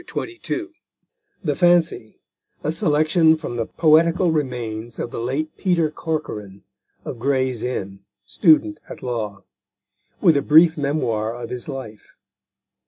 [0.01, 0.71] THE FANCY
[1.43, 2.21] THE FANCY:
[2.63, 6.63] _A Selection from the Poetical Remains of the late Peter Corcoran,
[7.05, 9.43] of Gray's Inn, student at law.
[10.19, 12.15] With a brief Memoir of his life.